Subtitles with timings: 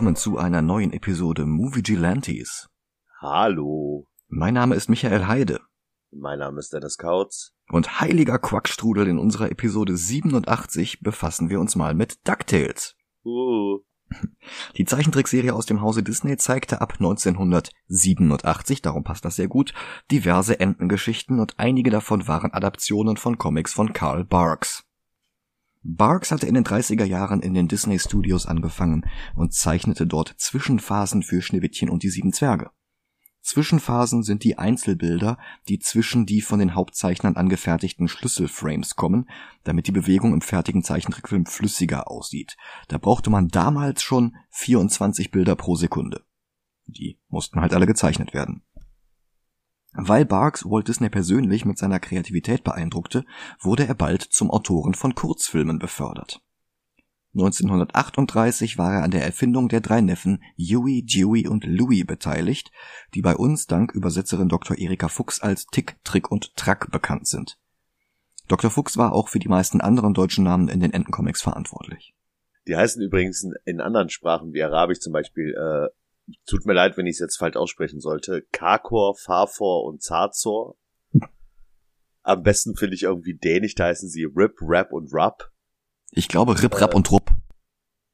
[0.00, 2.70] willkommen zu einer neuen Episode Movie Gelantes.
[3.20, 4.06] Hallo.
[4.28, 5.60] Mein Name ist Michael Heide.
[6.10, 7.52] Mein Name ist Dennis Kautz.
[7.68, 12.96] Und heiliger Quackstrudel in unserer Episode 87 befassen wir uns mal mit DuckTales.
[13.26, 13.80] Uh.
[14.78, 19.74] Die Zeichentrickserie aus dem Hause Disney zeigte ab 1987, darum passt das sehr gut,
[20.10, 24.89] diverse Entengeschichten und einige davon waren Adaptionen von Comics von Carl Barks.
[25.82, 31.22] Barks hatte in den 30er Jahren in den Disney Studios angefangen und zeichnete dort Zwischenphasen
[31.22, 32.70] für Schneewittchen und die sieben Zwerge.
[33.42, 39.30] Zwischenphasen sind die Einzelbilder, die zwischen die von den Hauptzeichnern angefertigten Schlüsselframes kommen,
[39.64, 42.56] damit die Bewegung im fertigen Zeichentrickfilm flüssiger aussieht.
[42.88, 46.24] Da brauchte man damals schon 24 Bilder pro Sekunde.
[46.86, 48.62] Die mussten halt alle gezeichnet werden.
[49.92, 53.24] Weil Barks Walt Disney persönlich mit seiner Kreativität beeindruckte,
[53.58, 56.40] wurde er bald zum Autoren von Kurzfilmen befördert.
[57.34, 62.72] 1938 war er an der Erfindung der drei Neffen Huey, Dewey und Louie beteiligt,
[63.14, 64.76] die bei uns dank Übersetzerin Dr.
[64.76, 67.58] Erika Fuchs als Tick, Trick und Track bekannt sind.
[68.48, 68.70] Dr.
[68.70, 72.14] Fuchs war auch für die meisten anderen deutschen Namen in den Entencomics verantwortlich.
[72.66, 75.88] Die heißen übrigens in anderen Sprachen wie Arabisch zum Beispiel äh,
[76.46, 80.76] tut mir leid, wenn ich es jetzt falsch aussprechen sollte, Kakor, Farfor und Zarzor.
[82.22, 85.50] Am besten finde ich irgendwie dänisch, da heißen sie Rip, Rap und Rap.
[86.10, 87.30] Ich glaube Rip, Rap äh, und Rupp.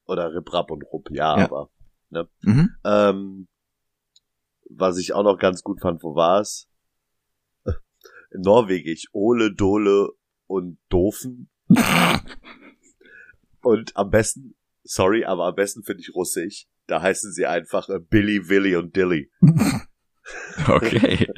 [0.07, 1.45] Oder Rip, Rap und Rupp, ja, Ja.
[1.45, 1.71] aber.
[2.11, 2.29] Ne?
[2.43, 2.71] Mhm.
[2.85, 3.49] Ähm,
[4.71, 6.69] was ich auch noch ganz gut fand, wo war es?
[8.31, 10.11] Norwegisch, Ole, Dole
[10.47, 11.51] und Doofen.
[13.63, 16.69] und am besten, sorry, aber am besten finde ich Russisch.
[16.87, 19.31] Da heißen sie einfach äh, Billy, Willy und Dilly.
[20.67, 21.29] Okay.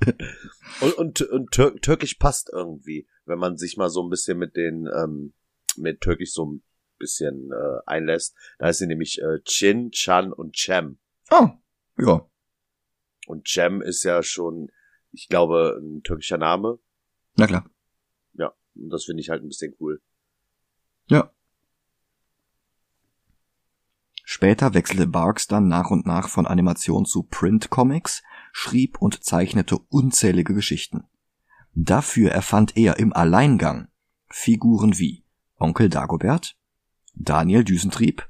[0.80, 4.56] Und, und, und Tür Türkisch passt irgendwie, wenn man sich mal so ein bisschen mit
[4.56, 5.34] den, ähm,
[5.76, 6.64] mit Türkisch so ein
[6.98, 8.36] bisschen äh, einlässt.
[8.58, 10.98] Da heißen sie nämlich äh, Chin, Chan und Cem.
[11.30, 11.48] Oh,
[11.98, 12.28] ja.
[13.26, 14.70] Und Cem ist ja schon,
[15.12, 16.78] ich glaube, ein türkischer Name.
[17.36, 17.70] Na klar.
[18.34, 20.02] Ja, und das finde ich halt ein bisschen cool.
[21.06, 21.32] Ja.
[24.24, 29.78] Später wechselte Barks dann nach und nach von Animation zu Print Comics, schrieb und zeichnete
[29.78, 31.04] unzählige Geschichten.
[31.74, 33.88] Dafür erfand er im Alleingang
[34.28, 35.24] Figuren wie
[35.58, 36.56] Onkel Dagobert,
[37.14, 38.28] Daniel Düsentrieb,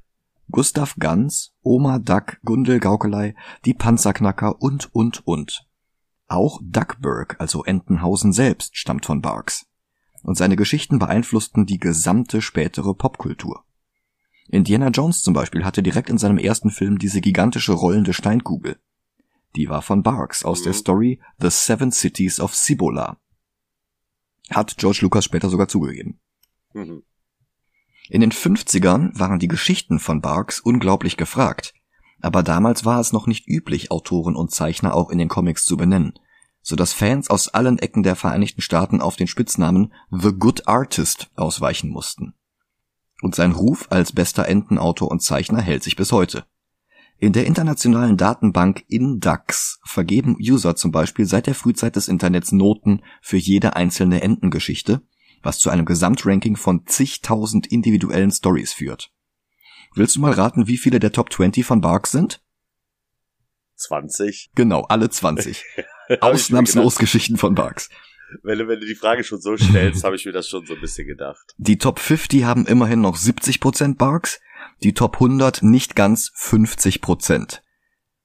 [0.51, 3.35] Gustav Ganz, Oma Duck, Gundel Gaukelei,
[3.65, 5.67] die Panzerknacker und, und, und.
[6.27, 9.67] Auch Duckburg, also Entenhausen selbst, stammt von Barks.
[10.23, 13.64] Und seine Geschichten beeinflussten die gesamte spätere Popkultur.
[14.49, 18.79] Indiana Jones zum Beispiel hatte direkt in seinem ersten Film diese gigantische rollende Steinkugel.
[19.57, 20.77] Die war von Barks aus der Mhm.
[20.77, 23.19] Story The Seven Cities of Cibola.
[24.51, 26.21] Hat George Lucas später sogar zugegeben.
[26.73, 27.03] Mhm.
[28.11, 31.73] In den 50ern waren die Geschichten von Barks unglaublich gefragt.
[32.21, 35.77] Aber damals war es noch nicht üblich, Autoren und Zeichner auch in den Comics zu
[35.77, 36.15] benennen,
[36.63, 41.31] so dass Fans aus allen Ecken der Vereinigten Staaten auf den Spitznamen The Good Artist
[41.37, 42.35] ausweichen mussten.
[43.25, 46.45] Und sein Ruf als bester Entenautor und Zeichner hält sich bis heute.
[47.17, 53.01] In der internationalen Datenbank Indax vergeben User zum Beispiel seit der Frühzeit des Internets Noten
[53.23, 55.01] für jede einzelne Entengeschichte,
[55.43, 59.11] was zu einem Gesamtranking von zigtausend individuellen Stories führt.
[59.95, 62.43] Willst du mal raten, wie viele der Top 20 von Barks sind?
[63.77, 64.51] 20.
[64.55, 65.65] Genau, alle 20.
[65.65, 67.89] Hab ich mir Ausnahmslos Geschichten von Barks.
[68.43, 70.75] Wenn, du- wenn du die Frage schon so stellst, habe ich mir das schon so
[70.75, 71.55] ein bisschen gedacht.
[71.59, 74.41] Die Top 50 haben immerhin noch 70% Barks,
[74.83, 77.61] die Top 100 nicht ganz 50%.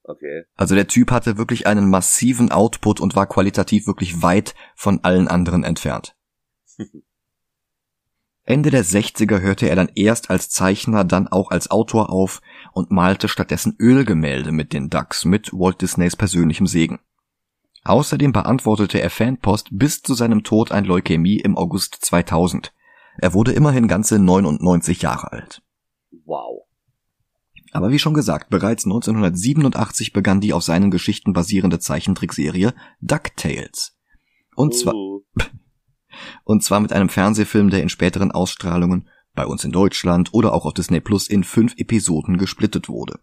[0.02, 0.44] Okay.
[0.56, 5.28] Also der Typ hatte wirklich einen massiven Output und war qualitativ wirklich weit von allen
[5.28, 6.16] anderen entfernt.
[8.44, 12.40] Ende der 60er hörte er dann erst als Zeichner, dann auch als Autor auf
[12.72, 16.98] und malte stattdessen Ölgemälde mit den Ducks mit Walt Disneys persönlichem Segen.
[17.90, 22.72] Außerdem beantwortete er Fanpost bis zu seinem Tod an Leukämie im August 2000.
[23.18, 25.60] Er wurde immerhin ganze 99 Jahre alt.
[26.24, 26.68] Wow.
[27.72, 33.98] Aber wie schon gesagt, bereits 1987 begann die auf seinen Geschichten basierende Zeichentrickserie DuckTales.
[34.54, 35.24] Und zwar, Uh,
[36.44, 40.64] und zwar mit einem Fernsehfilm, der in späteren Ausstrahlungen bei uns in Deutschland oder auch
[40.64, 43.18] auf Disney Plus in fünf Episoden gesplittet wurde.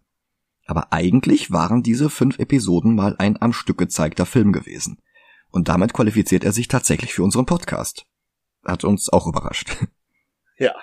[0.68, 4.98] Aber eigentlich waren diese fünf Episoden mal ein am Stück gezeigter Film gewesen.
[5.50, 8.04] Und damit qualifiziert er sich tatsächlich für unseren Podcast.
[8.66, 9.78] Hat uns auch überrascht.
[10.58, 10.74] ja.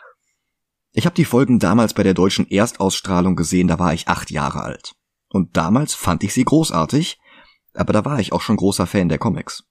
[0.91, 4.63] Ich habe die Folgen damals bei der deutschen Erstausstrahlung gesehen, da war ich acht Jahre
[4.63, 4.95] alt.
[5.29, 7.19] Und damals fand ich sie großartig,
[7.75, 9.65] aber da war ich auch schon großer Fan der Comics.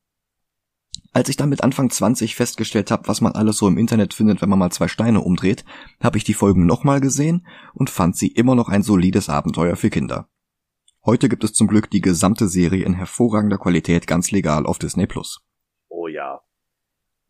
[1.14, 4.42] Als ich dann mit Anfang 20 festgestellt habe, was man alles so im Internet findet,
[4.42, 5.64] wenn man mal zwei Steine umdreht,
[6.02, 9.90] habe ich die Folgen nochmal gesehen und fand sie immer noch ein solides Abenteuer für
[9.90, 10.28] Kinder.
[11.06, 15.06] Heute gibt es zum Glück die gesamte Serie in hervorragender Qualität ganz legal auf Disney
[15.06, 15.40] Plus.
[15.88, 16.40] Oh ja.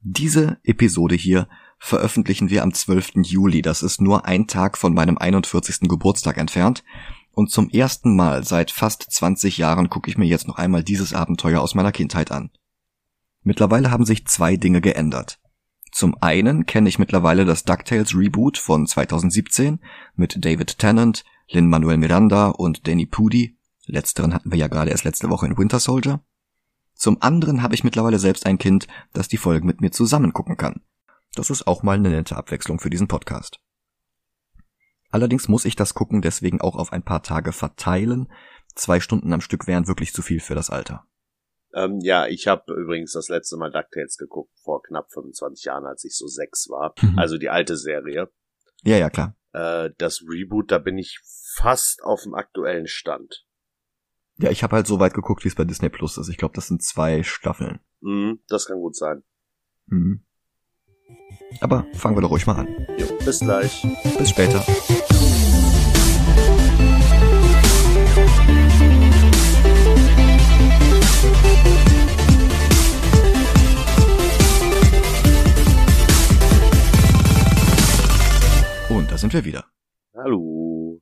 [0.01, 1.47] Diese Episode hier
[1.79, 3.17] veröffentlichen wir am 12.
[3.17, 3.61] Juli.
[3.61, 5.81] Das ist nur ein Tag von meinem 41.
[5.91, 6.85] Geburtstag entfernt.
[7.33, 11.13] Und zum ersten Mal seit fast 20 Jahren gucke ich mir jetzt noch einmal dieses
[11.13, 12.51] Abenteuer aus meiner Kindheit an.
[13.45, 15.39] Mittlerweile haben sich zwei Dinge geändert.
[15.93, 19.79] Zum einen kenne ich mittlerweile das DuckTales Reboot von 2017
[20.17, 23.57] mit David Tennant, Lin-Manuel Miranda und Danny Pudi.
[23.87, 26.25] Letzteren hatten wir ja gerade erst letzte Woche in Winter Soldier.
[26.95, 30.57] Zum anderen habe ich mittlerweile selbst ein Kind, das die Folgen mit mir zusammen gucken
[30.57, 30.81] kann.
[31.35, 33.61] Das ist auch mal eine nette Abwechslung für diesen Podcast.
[35.11, 38.33] Allerdings muss ich das Gucken deswegen auch auf ein paar Tage verteilen.
[38.75, 41.07] Zwei Stunden am Stück wären wirklich zu viel für das Alter.
[41.75, 46.05] Ähm, ja, ich habe übrigens das letzte Mal DuckTales geguckt, vor knapp 25 Jahren, als
[46.05, 46.95] ich so sechs war.
[47.03, 47.19] Mhm.
[47.19, 48.31] Also die alte Serie.
[48.85, 49.37] Ja, ja, klar.
[49.53, 51.21] Äh, das Reboot, da bin ich
[51.57, 53.45] fast auf dem aktuellen Stand.
[54.39, 56.29] Ja, ich habe halt so weit geguckt, wie es bei Disney Plus ist.
[56.29, 57.81] Ich glaube, das sind zwei Staffeln.
[58.01, 59.23] Mhm, das kann gut sein.
[59.87, 60.25] Mhm.
[61.61, 62.69] Aber fangen wir doch ruhig mal an.
[62.99, 63.87] Jo, bis gleich.
[64.19, 64.65] Bis später.
[79.15, 79.65] Da sind wir wieder.
[80.13, 81.01] Hallo.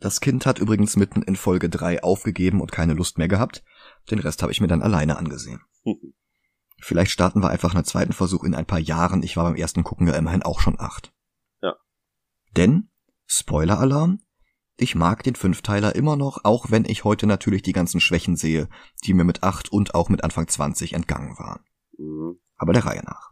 [0.00, 3.62] Das Kind hat übrigens mitten in Folge 3 aufgegeben und keine Lust mehr gehabt.
[4.10, 5.60] Den Rest habe ich mir dann alleine angesehen.
[6.80, 9.22] Vielleicht starten wir einfach einen zweiten Versuch in ein paar Jahren.
[9.22, 11.14] Ich war beim ersten Gucken ja immerhin auch schon acht.
[11.62, 11.76] Ja.
[12.56, 12.90] Denn,
[13.28, 14.18] Spoiler-Alarm,
[14.76, 18.68] ich mag den Fünfteiler immer noch, auch wenn ich heute natürlich die ganzen Schwächen sehe,
[19.04, 21.62] die mir mit acht und auch mit Anfang 20 entgangen waren.
[21.96, 22.40] Mhm.
[22.56, 23.31] Aber der Reihe nach.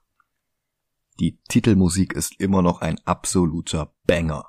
[1.20, 4.46] Die Titelmusik ist immer noch ein absoluter Banger.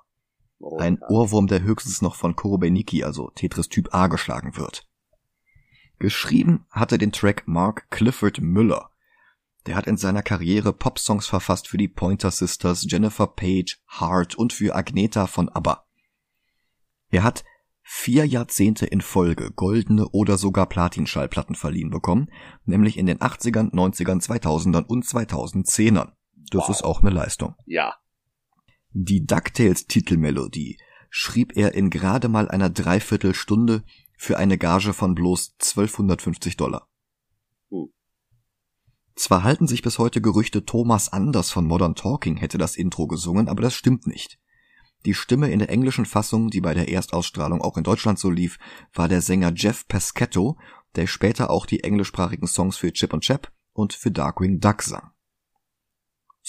[0.58, 1.10] Oh, ein ja.
[1.10, 4.88] Ohrwurm, der höchstens noch von Korobeniki, also Tetris Typ A, geschlagen wird.
[6.00, 8.90] Geschrieben hatte den Track Mark Clifford Müller.
[9.66, 14.54] Der hat in seiner Karriere Popsongs verfasst für die Pointer Sisters, Jennifer Page, Hart und
[14.54, 15.86] für Agneta von ABBA.
[17.10, 17.44] Er hat
[17.82, 22.32] vier Jahrzehnte in Folge goldene oder sogar Platin-Schallplatten verliehen bekommen,
[22.64, 26.14] nämlich in den 80ern, 90ern, 2000ern und 2010ern.
[26.50, 26.70] Das wow.
[26.70, 27.56] ist auch eine Leistung.
[27.66, 27.96] Ja.
[28.92, 30.78] Die DuckTales Titelmelodie
[31.10, 33.84] schrieb er in gerade mal einer Dreiviertelstunde
[34.18, 36.88] für eine Gage von bloß 1250 Dollar.
[37.70, 37.90] Hm.
[39.16, 43.50] Zwar halten sich bis heute Gerüchte, Thomas Anders von Modern Talking hätte das Intro gesungen,
[43.50, 44.40] aber das stimmt nicht.
[45.06, 48.60] Die Stimme in der englischen Fassung, die bei der Erstausstrahlung auch in Deutschland so lief,
[48.94, 50.58] war der Sänger Jeff Pescetto,
[50.96, 55.12] der später auch die englischsprachigen Songs für Chip und Chap und für Darkwing Duck sang.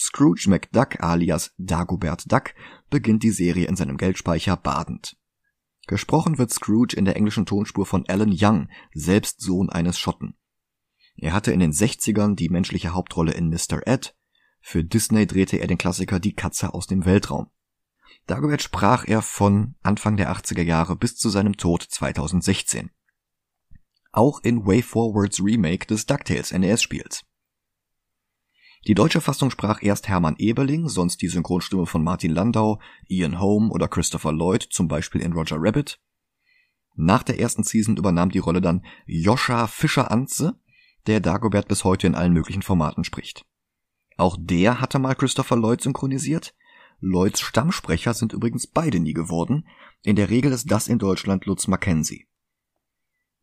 [0.05, 2.53] Scrooge McDuck alias Dagobert Duck
[2.89, 5.15] beginnt die Serie in seinem Geldspeicher badend.
[5.87, 10.35] Gesprochen wird Scrooge in der englischen Tonspur von Alan Young, selbst Sohn eines Schotten.
[11.15, 13.87] Er hatte in den 60ern die menschliche Hauptrolle in Mr.
[13.87, 14.13] Ed.
[14.59, 17.49] Für Disney drehte er den Klassiker Die Katze aus dem Weltraum.
[18.27, 22.91] Dagobert sprach er von Anfang der 80er Jahre bis zu seinem Tod 2016.
[24.11, 27.23] Auch in Way Forwards Remake des DuckTales NES-Spiels.
[28.85, 33.71] Die deutsche Fassung sprach erst Hermann Eberling, sonst die Synchronstimme von Martin Landau, Ian Holm
[33.71, 36.01] oder Christopher Lloyd, zum Beispiel in Roger Rabbit.
[36.95, 40.59] Nach der ersten Season übernahm die Rolle dann Joscha Fischer-Anze,
[41.07, 43.45] der Dagobert bis heute in allen möglichen Formaten spricht.
[44.17, 46.53] Auch der hatte mal Christopher Lloyd synchronisiert.
[46.99, 49.67] Lloyds Stammsprecher sind übrigens beide nie geworden.
[50.03, 52.27] In der Regel ist das in Deutschland Lutz Mackenzie.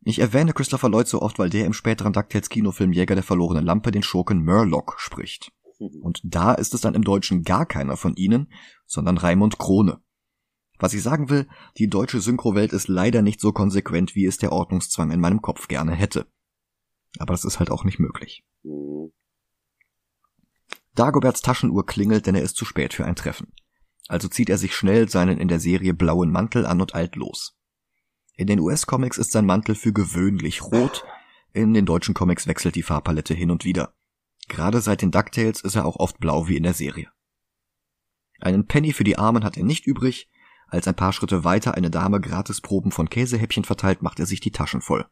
[0.03, 3.65] Ich erwähne Christopher Lloyd so oft, weil der im späteren DuckTales Kinofilm Jäger der verlorenen
[3.65, 5.51] Lampe den Schurken Murloc spricht.
[5.79, 8.51] Und da ist es dann im Deutschen gar keiner von ihnen,
[8.85, 10.01] sondern Raimund Krone.
[10.79, 14.51] Was ich sagen will, die deutsche Synchrowelt ist leider nicht so konsequent, wie es der
[14.51, 16.25] Ordnungszwang in meinem Kopf gerne hätte.
[17.19, 18.43] Aber das ist halt auch nicht möglich.
[18.63, 19.11] Mhm.
[20.95, 23.53] Dagoberts Taschenuhr klingelt, denn er ist zu spät für ein Treffen.
[24.07, 27.57] Also zieht er sich schnell seinen in der Serie blauen Mantel an und eilt los.
[28.35, 31.03] In den US-Comics ist sein Mantel für gewöhnlich rot,
[31.53, 33.93] in den deutschen Comics wechselt die Farbpalette hin und wieder.
[34.47, 37.09] Gerade seit den DuckTales ist er auch oft blau wie in der Serie.
[38.39, 40.29] Einen Penny für die Armen hat er nicht übrig,
[40.67, 44.51] als ein paar Schritte weiter eine Dame Gratisproben von Käsehäppchen verteilt, macht er sich die
[44.51, 45.05] Taschen voll.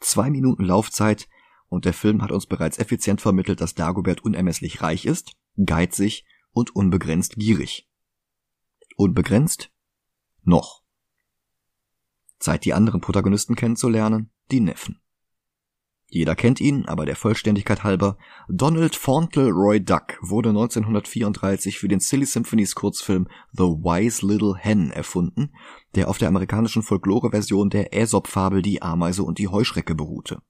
[0.00, 1.28] Zwei Minuten Laufzeit
[1.68, 6.74] und der Film hat uns bereits effizient vermittelt, dass Dagobert unermesslich reich ist, geizig und
[6.74, 7.88] unbegrenzt gierig.
[8.96, 9.70] Unbegrenzt?
[10.42, 10.81] Noch.
[12.42, 15.00] Zeit, die anderen Protagonisten kennenzulernen, die Neffen.
[16.14, 18.18] Jeder kennt ihn, aber der Vollständigkeit halber.
[18.46, 25.54] Donald Fauntleroy Duck wurde 1934 für den Silly Symphonies Kurzfilm The Wise Little Hen erfunden,
[25.94, 30.42] der auf der amerikanischen Folklore-Version der Aesop-Fabel Die Ameise und die Heuschrecke beruhte.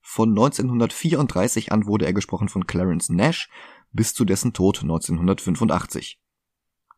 [0.00, 3.48] Von 1934 an wurde er gesprochen von Clarence Nash
[3.92, 6.20] bis zu dessen Tod 1985.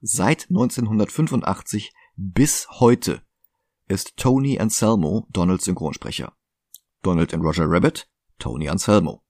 [0.01, 3.21] Seit 1985 bis heute
[3.91, 6.33] ist Tony Anselmo Donalds Synchronsprecher.
[7.03, 8.07] Donald in Roger Rabbit,
[8.39, 9.23] Tony Anselmo.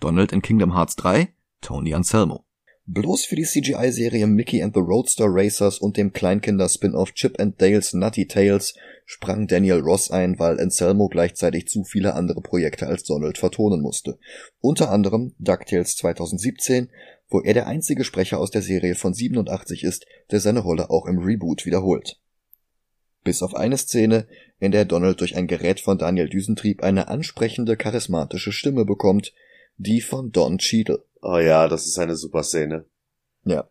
[0.00, 1.28] Donald in Kingdom Hearts 3,
[1.60, 2.44] Tony Anselmo.
[2.86, 7.94] Bloß für die CGI-Serie Mickey and the Roadster Racers und dem Kleinkinder-Spin-off Chip and Dale's
[7.94, 8.74] Nutty Tales
[9.06, 14.18] sprang Daniel Ross ein, weil Anselmo gleichzeitig zu viele andere Projekte als Donald vertonen musste.
[14.58, 16.90] Unter anderem DuckTales 2017,
[17.28, 21.06] wo er der einzige Sprecher aus der Serie von 87 ist, der seine Rolle auch
[21.06, 22.18] im Reboot wiederholt.
[23.24, 24.26] Bis auf eine Szene,
[24.60, 29.32] in der Donald durch ein Gerät von Daniel Düsentrieb eine ansprechende, charismatische Stimme bekommt,
[29.78, 31.04] die von Don Cheadle.
[31.22, 32.84] Oh ja, das ist eine super Szene.
[33.44, 33.68] Ja.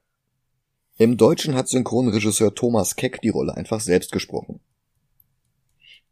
[0.98, 4.60] Im Deutschen hat Synchronregisseur Thomas Keck die Rolle einfach selbst gesprochen.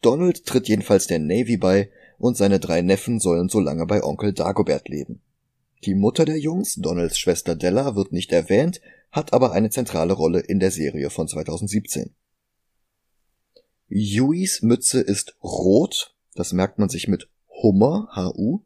[0.02, 4.34] Donald tritt jedenfalls der Navy bei und seine drei Neffen sollen so lange bei Onkel
[4.34, 5.22] Dagobert leben.
[5.84, 8.82] Die Mutter der Jungs, Donalds Schwester Della, wird nicht erwähnt,
[9.12, 12.14] hat aber eine zentrale Rolle in der Serie von 2017.
[13.92, 17.30] Hueys Mütze ist rot, das merkt man sich mit
[17.62, 18.64] Hummer, H-U.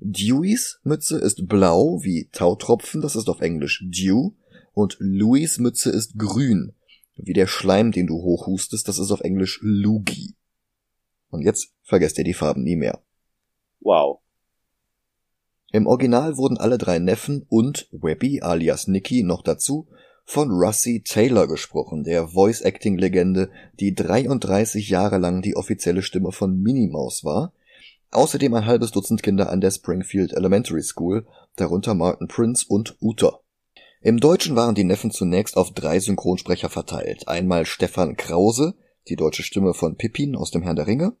[0.00, 4.32] Deweys Mütze ist blau, wie Tautropfen, das ist auf Englisch Dew.
[4.72, 6.72] Und Louis Mütze ist grün,
[7.16, 10.34] wie der Schleim, den du hochhustest, das ist auf Englisch Loogie.
[11.28, 13.02] Und jetzt vergesst ihr die Farben nie mehr.
[13.80, 14.20] Wow.
[15.70, 19.88] Im Original wurden alle drei Neffen und Webby alias Nicky noch dazu
[20.24, 23.50] von Russie Taylor gesprochen, der Voice-Acting-Legende,
[23.80, 27.52] die 33 Jahre lang die offizielle Stimme von Minnie Maus war,
[28.12, 31.26] außerdem ein halbes Dutzend Kinder an der Springfield Elementary School,
[31.56, 33.40] darunter Martin Prince und Uta.
[34.00, 37.28] Im Deutschen waren die Neffen zunächst auf drei Synchronsprecher verteilt.
[37.28, 38.74] Einmal Stefan Krause,
[39.08, 41.16] die deutsche Stimme von Pippin aus dem Herrn der Ringe,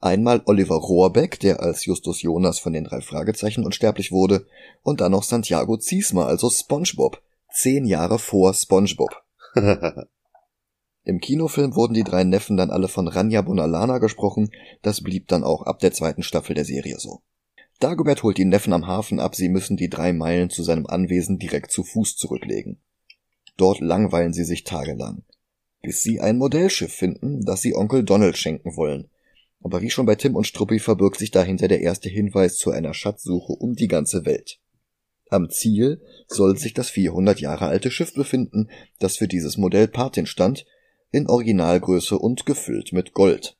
[0.00, 4.46] einmal Oliver Rohrbeck, der als Justus Jonas von den drei Fragezeichen unsterblich wurde,
[4.82, 9.10] und dann noch Santiago Ziesmer, also SpongeBob, zehn Jahre vor SpongeBob.
[11.04, 14.50] Im Kinofilm wurden die drei Neffen dann alle von Rania Bonalana gesprochen,
[14.82, 17.22] das blieb dann auch ab der zweiten Staffel der Serie so.
[17.80, 21.38] Dagobert holt die Neffen am Hafen ab, sie müssen die drei Meilen zu seinem Anwesen
[21.38, 22.78] direkt zu Fuß zurücklegen.
[23.56, 25.24] Dort langweilen sie sich tagelang,
[25.82, 29.08] bis sie ein Modellschiff finden, das sie Onkel Donald schenken wollen.
[29.62, 32.94] Aber wie schon bei Tim und Struppi verbirgt sich dahinter der erste Hinweis zu einer
[32.94, 34.60] Schatzsuche um die ganze Welt.
[35.30, 38.68] Am Ziel soll sich das 400 Jahre alte Schiff befinden,
[38.98, 40.66] das für dieses Modell Patin stand,
[41.12, 43.56] in Originalgröße und gefüllt mit Gold.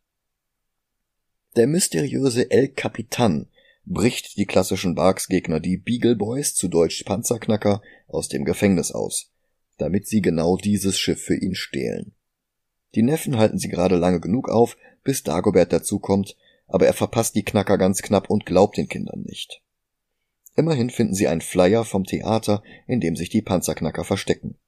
[1.56, 3.48] Der mysteriöse El Capitan
[3.86, 9.30] bricht die klassischen Barks-Gegner, die Beagle Boys, zu Deutsch Panzerknacker, aus dem Gefängnis aus,
[9.78, 12.14] damit sie genau dieses Schiff für ihn stehlen.
[12.96, 16.36] Die Neffen halten sie gerade lange genug auf, bis Dagobert dazukommt,
[16.66, 19.62] aber er verpasst die Knacker ganz knapp und glaubt den Kindern nicht.
[20.56, 24.58] Immerhin finden sie einen Flyer vom Theater, in dem sich die Panzerknacker verstecken.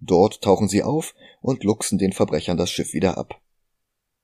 [0.00, 3.40] Dort tauchen sie auf und luchsen den Verbrechern das Schiff wieder ab.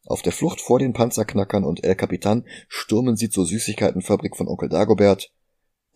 [0.07, 4.69] Auf der Flucht vor den Panzerknackern und El Capitan stürmen sie zur Süßigkeitenfabrik von Onkel
[4.69, 5.33] Dagobert.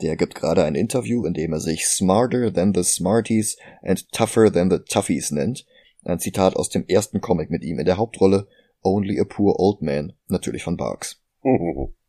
[0.03, 4.53] Der gibt gerade ein Interview, in dem er sich Smarter than the Smarties and Tougher
[4.53, 5.67] than the Toughies nennt.
[6.05, 8.49] Ein Zitat aus dem ersten Comic mit ihm in der Hauptrolle,
[8.83, 11.23] Only a Poor Old Man, natürlich von Barks.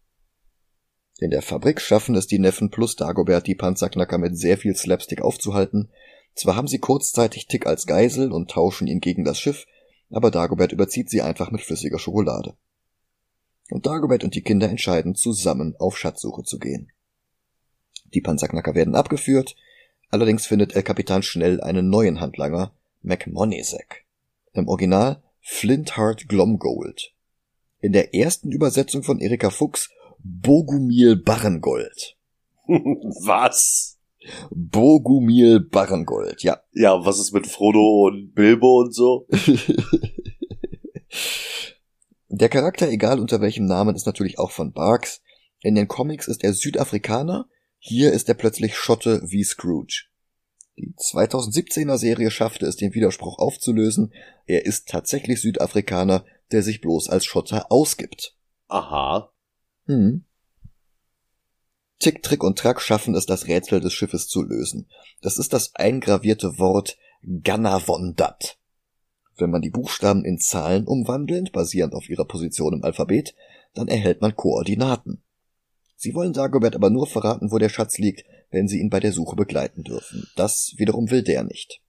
[1.23, 5.21] In der Fabrik schaffen es die Neffen plus Dagobert, die Panzerknacker mit sehr viel Slapstick
[5.21, 5.89] aufzuhalten.
[6.35, 9.65] Zwar haben sie kurzzeitig Tick als Geisel und tauschen ihn gegen das Schiff,
[10.09, 12.57] aber Dagobert überzieht sie einfach mit flüssiger Schokolade.
[13.69, 16.91] Und Dagobert und die Kinder entscheiden, zusammen auf Schatzsuche zu gehen.
[18.13, 19.55] Die Panzerknacker werden abgeführt,
[20.09, 24.03] allerdings findet El Capitan schnell einen neuen Handlanger, McMonezek.
[24.51, 27.13] Im Original Flintheart Glomgold.
[27.79, 29.89] In der ersten Übersetzung von Erika Fuchs
[30.23, 32.17] Bogumil Barrengold.
[32.67, 33.99] was?
[34.51, 36.61] Bogumil Barrengold, ja.
[36.71, 39.27] Ja, was ist mit Frodo und Bilbo und so?
[42.29, 45.21] Der Charakter, egal unter welchem Namen, ist natürlich auch von Barks.
[45.61, 50.05] In den Comics ist er Südafrikaner, hier ist er plötzlich Schotte wie Scrooge.
[50.77, 54.13] Die 2017er Serie schaffte es, den Widerspruch aufzulösen.
[54.45, 58.35] Er ist tatsächlich Südafrikaner, der sich bloß als Schotter ausgibt.
[58.67, 59.32] Aha.
[59.85, 60.23] Hm.
[61.99, 64.87] Tick, Trick und Track schaffen es, das Rätsel des Schiffes zu lösen.
[65.21, 66.97] Das ist das eingravierte Wort
[67.43, 68.57] Ganavondat.
[69.37, 73.33] Wenn man die Buchstaben in Zahlen umwandelt, basierend auf ihrer Position im Alphabet,
[73.73, 75.23] dann erhält man Koordinaten.
[75.95, 79.13] Sie wollen Dagobert aber nur verraten, wo der Schatz liegt, wenn sie ihn bei der
[79.13, 80.27] Suche begleiten dürfen.
[80.35, 81.81] Das wiederum will der nicht.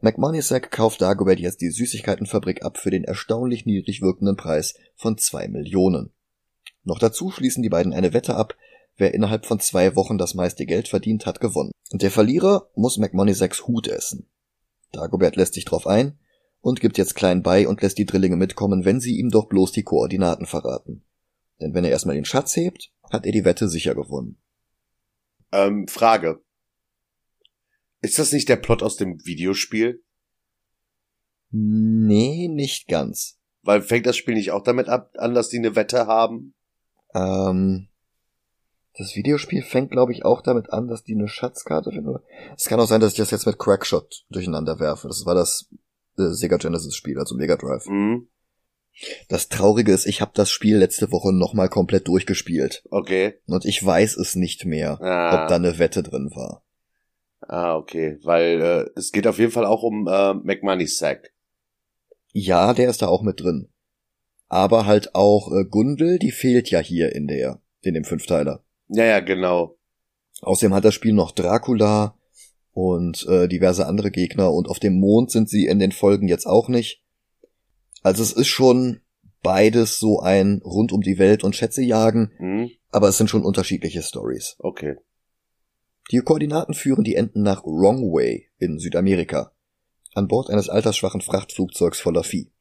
[0.00, 5.46] McMoneysack kauft Dagobert jetzt die Süßigkeitenfabrik ab für den erstaunlich niedrig wirkenden Preis von zwei
[5.46, 6.12] Millionen.
[6.84, 8.56] Noch dazu schließen die beiden eine Wette ab,
[8.96, 11.72] wer innerhalb von zwei Wochen das meiste Geld verdient hat, gewonnen.
[11.90, 14.28] Und der Verlierer muss McMoneysacks Hut essen.
[14.92, 16.18] Dagobert lässt sich drauf ein
[16.60, 19.72] und gibt jetzt klein bei und lässt die Drillinge mitkommen, wenn sie ihm doch bloß
[19.72, 21.04] die Koordinaten verraten.
[21.60, 24.38] Denn wenn er erstmal den Schatz hebt, hat er die Wette sicher gewonnen.
[25.52, 26.42] Ähm, Frage.
[28.00, 30.02] Ist das nicht der Plot aus dem Videospiel?
[31.50, 33.38] Nee, nicht ganz.
[33.62, 36.54] Weil fängt das Spiel nicht auch damit ab, an, dass die eine Wette haben?
[37.14, 37.88] Ähm,
[38.98, 42.18] das Videospiel fängt, glaube ich, auch damit an, dass die eine Schatzkarte finden.
[42.56, 45.08] Es kann auch sein, dass ich das jetzt mit Crackshot durcheinander werfe.
[45.08, 45.68] Das war das
[46.18, 47.86] äh, Sega Genesis Spiel, also Mega Drive.
[47.86, 48.28] Mhm.
[49.28, 52.84] Das Traurige ist, ich habe das Spiel letzte Woche nochmal komplett durchgespielt.
[52.90, 53.34] Okay.
[53.46, 55.42] Und ich weiß es nicht mehr, Ah.
[55.44, 56.62] ob da eine Wette drin war.
[57.40, 58.18] Ah, okay.
[58.22, 61.32] Weil äh, es geht auf jeden Fall auch um äh, McMoneysack.
[62.34, 63.71] Ja, der ist da auch mit drin.
[64.52, 68.62] Aber halt auch äh, Gundel, die fehlt ja hier in der, in dem Fünfteiler.
[68.88, 69.78] Ja, ja, genau.
[70.42, 72.18] Außerdem hat das Spiel noch Dracula
[72.72, 76.44] und äh, diverse andere Gegner und auf dem Mond sind sie in den Folgen jetzt
[76.44, 77.02] auch nicht.
[78.02, 79.00] Also es ist schon
[79.42, 82.70] beides so ein rund um die Welt und Schätze jagen, Hm?
[82.90, 84.56] aber es sind schon unterschiedliche Stories.
[84.58, 84.96] Okay.
[86.10, 89.52] Die Koordinaten führen die Enten nach Wrongway in Südamerika,
[90.12, 92.51] an Bord eines altersschwachen Frachtflugzeugs voller Vieh.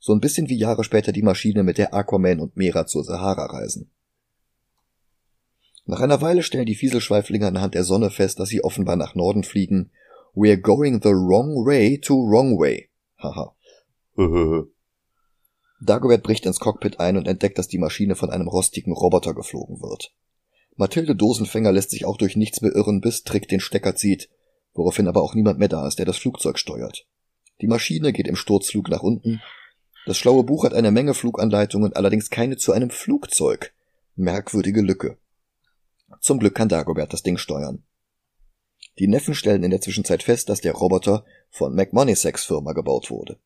[0.00, 3.46] So ein bisschen wie Jahre später die Maschine, mit der Aquaman und Mera zur Sahara
[3.46, 3.90] reisen.
[5.84, 9.44] Nach einer Weile stellen die Fieselschweiflinge anhand der Sonne fest, dass sie offenbar nach Norden
[9.44, 9.90] fliegen.
[10.34, 12.88] We're going the wrong way to Wrongway.
[13.18, 13.54] Haha.
[15.82, 19.80] Dagobert bricht ins Cockpit ein und entdeckt, dass die Maschine von einem rostigen Roboter geflogen
[19.80, 20.14] wird.
[20.76, 24.30] Mathilde Dosenfänger lässt sich auch durch nichts beirren, bis Trick den Stecker zieht,
[24.72, 27.06] woraufhin aber auch niemand mehr da ist, der das Flugzeug steuert.
[27.60, 29.42] Die Maschine geht im Sturzflug nach unten.
[30.06, 33.72] Das schlaue Buch hat eine Menge Fluganleitungen, allerdings keine zu einem Flugzeug.
[34.16, 35.18] Merkwürdige Lücke.
[36.20, 37.84] Zum Glück kann Dagobert das Ding steuern.
[38.98, 43.38] Die Neffen stellen in der Zwischenzeit fest, dass der Roboter von McMoneysacks Firma gebaut wurde.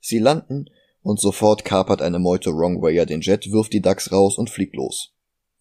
[0.00, 0.70] Sie landen
[1.02, 5.14] und sofort kapert eine Meute Wrongwayer den Jet, wirft die Ducks raus und fliegt los.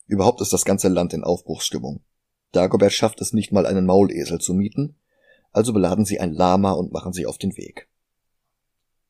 [0.08, 2.04] Überhaupt ist das ganze Land in Aufbruchsstimmung.
[2.52, 4.96] Dagobert schafft es nicht mal einen Maulesel zu mieten,
[5.52, 7.88] also beladen sie ein Lama und machen sich auf den Weg.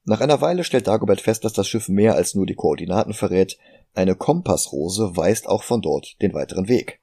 [0.08, 3.58] Nach einer Weile stellt Dagobert fest, dass das Schiff mehr als nur die Koordinaten verrät,
[3.96, 7.02] eine Kompassrose weist auch von dort den weiteren Weg.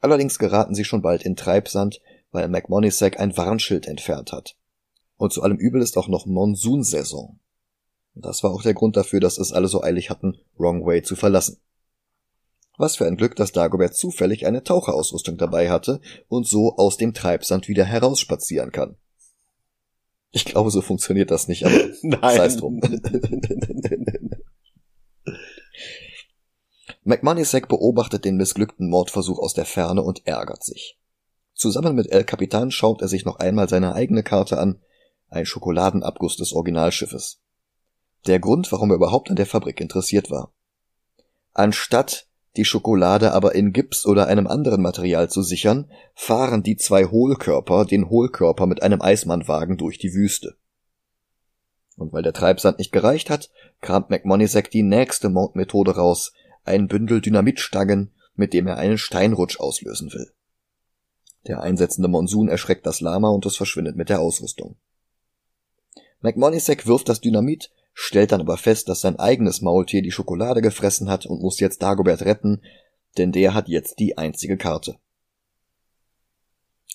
[0.00, 4.56] Allerdings geraten sie schon bald in Treibsand, weil McMoneysack ein Warnschild entfernt hat.
[5.16, 7.40] Und zu allem Übel ist auch noch Monsunsaison.
[8.14, 11.16] Das war auch der Grund dafür, dass es alle so eilig hatten, Wrong Way zu
[11.16, 11.58] verlassen.
[12.76, 17.14] Was für ein Glück, dass Dagobert zufällig eine Taucherausrüstung dabei hatte und so aus dem
[17.14, 18.96] Treibsand wieder herausspazieren kann.
[20.30, 22.36] Ich glaube, so funktioniert das nicht, aber Nein.
[22.36, 22.80] Sei's drum.
[27.04, 30.98] McMoneysack beobachtet den missglückten Mordversuch aus der Ferne und ärgert sich.
[31.54, 34.82] Zusammen mit El Capitan schaut er sich noch einmal seine eigene Karte an,
[35.28, 37.40] ein Schokoladenabguss des Originalschiffes.
[38.26, 40.52] Der Grund, warum er überhaupt an der Fabrik interessiert war.
[41.52, 47.04] Anstatt die Schokolade aber in Gips oder einem anderen Material zu sichern, fahren die zwei
[47.04, 50.56] Hohlkörper den Hohlkörper mit einem Eismannwagen durch die Wüste.
[51.96, 56.32] Und weil der Treibsand nicht gereicht hat, kramt McMoneysack die nächste Mordmethode raus,
[56.64, 60.32] ein Bündel Dynamitstangen, mit dem er einen Steinrutsch auslösen will.
[61.46, 64.76] Der einsetzende Monsun erschreckt das Lama und es verschwindet mit der Ausrüstung.
[66.20, 71.10] McMoneysack wirft das Dynamit, stellt dann aber fest, dass sein eigenes Maultier die Schokolade gefressen
[71.10, 72.62] hat und muss jetzt Dagobert retten,
[73.16, 75.00] denn der hat jetzt die einzige Karte.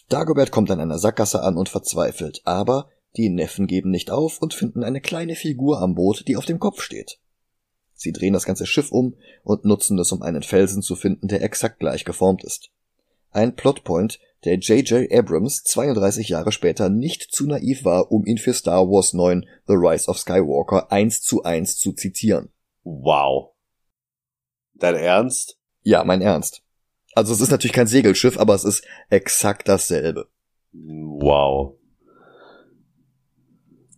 [0.07, 4.53] Dagobert kommt an einer Sackgasse an und verzweifelt, aber die Neffen geben nicht auf und
[4.53, 7.19] finden eine kleine Figur am Boot, die auf dem Kopf steht.
[7.93, 11.43] Sie drehen das ganze Schiff um und nutzen es, um einen Felsen zu finden, der
[11.43, 12.69] exakt gleich geformt ist.
[13.29, 15.11] Ein Plotpoint, der J.J.
[15.11, 19.73] Abrams 32 Jahre später nicht zu naiv war, um ihn für Star Wars 9 The
[19.73, 22.49] Rise of Skywalker eins zu eins zu zitieren.
[22.83, 23.51] Wow.
[24.73, 25.57] Dein Ernst?
[25.83, 26.61] Ja, mein Ernst.
[27.13, 30.27] Also es ist natürlich kein Segelschiff, aber es ist exakt dasselbe.
[30.71, 31.77] Wow.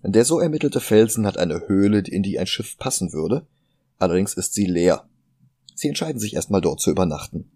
[0.03, 3.47] Der so ermittelte Felsen hat eine Höhle, in die ein Schiff passen würde,
[3.97, 5.09] allerdings ist sie leer.
[5.73, 7.49] Sie entscheiden sich erstmal dort zu übernachten.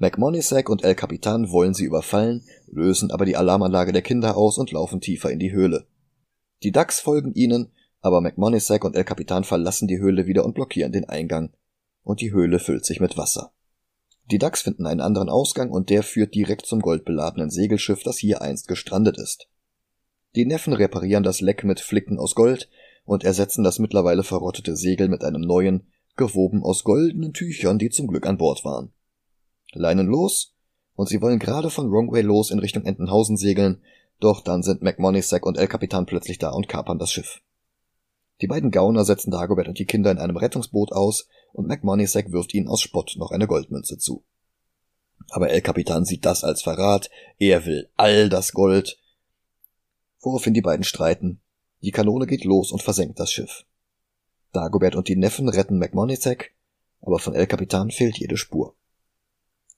[0.00, 4.72] McMoneysack und El Capitan wollen sie überfallen, lösen aber die Alarmanlage der Kinder aus und
[4.72, 5.86] laufen tiefer in die Höhle.
[6.62, 10.90] Die Ducks folgen ihnen, aber McMoneysack und El Capitan verlassen die Höhle wieder und blockieren
[10.90, 11.52] den Eingang.
[12.02, 13.52] und die Höhle füllt sich mit Wasser.
[14.30, 18.40] Die Ducks finden einen anderen Ausgang und der führt direkt zum goldbeladenen Segelschiff, das hier
[18.40, 19.48] einst gestrandet ist.
[20.34, 22.70] Die Neffen reparieren das Leck mit Flicken aus Gold
[23.04, 28.06] und ersetzen das mittlerweile verrottete Segel mit einem neuen, gewoben aus goldenen Tüchern, die zum
[28.06, 28.94] Glück an Bord waren.
[29.72, 30.54] Leinen los,
[30.94, 33.82] und sie wollen gerade von Wrongway los in Richtung Entenhausen segeln,
[34.18, 37.40] doch dann sind McMoneysack und El Capitan plötzlich da und kapern das Schiff.
[38.40, 42.54] Die beiden Gauner setzen Dagobert und die Kinder in einem Rettungsboot aus und McMoneysack wirft
[42.54, 44.24] ihnen aus Spott noch eine Goldmünze zu.
[45.30, 48.98] Aber El Capitan sieht das als Verrat, er will all das Gold.
[50.20, 51.40] Woraufhin die beiden streiten.
[51.82, 53.64] Die Kanone geht los und versenkt das Schiff.
[54.52, 56.52] Dagobert und die Neffen retten McMoneysack,
[57.00, 58.74] aber von El Capitan fehlt jede Spur.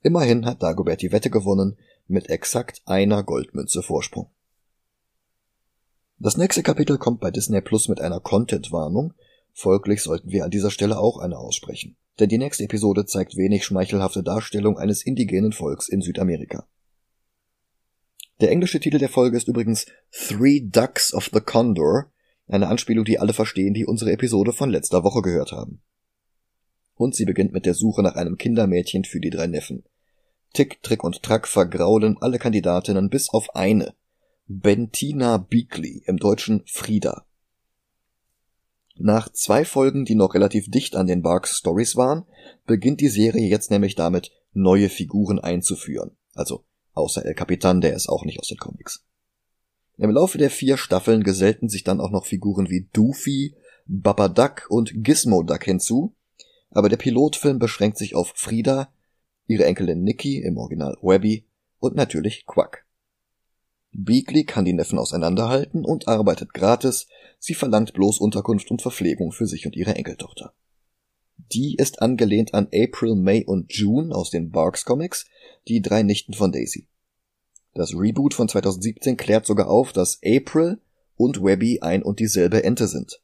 [0.02, 1.76] Immerhin hat Dagobert die Wette gewonnen
[2.08, 4.30] mit exakt einer Goldmünze Vorsprung.
[6.18, 9.14] Das nächste Kapitel kommt bei Disney Plus mit einer Content-Warnung,
[9.52, 11.96] folglich sollten wir an dieser Stelle auch eine aussprechen.
[12.18, 16.66] Denn die nächste Episode zeigt wenig schmeichelhafte Darstellung eines indigenen Volks in Südamerika.
[18.40, 22.10] Der englische Titel der Folge ist übrigens Three Ducks of the Condor,
[22.48, 25.80] eine Anspielung, die alle verstehen, die unsere Episode von letzter Woche gehört haben.
[26.94, 29.84] Und sie beginnt mit der Suche nach einem Kindermädchen für die drei Neffen.
[30.52, 33.94] Tick, Trick und Track vergraulen alle Kandidatinnen bis auf eine.
[34.46, 37.24] Bentina Beakley, im Deutschen Frieda.
[38.96, 42.24] Nach zwei Folgen, die noch relativ dicht an den Barks Stories waren,
[42.66, 46.10] beginnt die Serie jetzt nämlich damit, neue Figuren einzuführen.
[46.34, 49.04] Also, außer El Capitan, der ist auch nicht aus den Comics.
[49.96, 53.54] Im Laufe der vier Staffeln gesellten sich dann auch noch Figuren wie Doofy,
[53.86, 56.14] Baba Duck und Gizmo Duck hinzu,
[56.70, 58.92] aber der Pilotfilm beschränkt sich auf Frieda,
[59.52, 61.46] ihre Enkelin Nikki im Original Webby
[61.78, 62.86] und natürlich Quack.
[63.92, 67.06] Beakley kann die Neffen auseinanderhalten und arbeitet gratis,
[67.38, 70.54] sie verlangt bloß Unterkunft und Verpflegung für sich und ihre Enkeltochter.
[71.52, 75.26] Die ist angelehnt an April, May und June aus den Barks Comics,
[75.68, 76.86] die drei Nichten von Daisy.
[77.74, 80.80] Das Reboot von 2017 klärt sogar auf, dass April
[81.16, 83.20] und Webby ein und dieselbe Ente sind.